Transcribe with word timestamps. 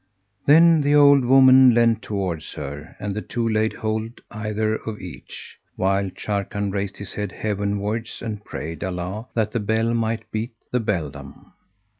Then 0.47 0.81
the 0.81 0.95
old 0.95 1.25
woman 1.25 1.75
leant 1.75 2.01
towards 2.01 2.53
her, 2.53 2.95
and 2.99 3.13
the 3.13 3.21
two 3.21 3.47
laid 3.47 3.73
hold 3.73 4.19
either 4.31 4.73
of 4.77 4.99
each, 4.99 5.59
while 5.75 6.09
Sharrkan 6.17 6.71
raised 6.71 6.97
his 6.97 7.13
head 7.13 7.31
Heavenwards 7.31 8.19
and 8.19 8.43
prayed 8.43 8.83
Allah 8.83 9.27
that 9.35 9.51
the 9.51 9.59
belle 9.59 9.93
might 9.93 10.31
beat 10.31 10.55
the 10.71 10.79
beldam. 10.79 11.51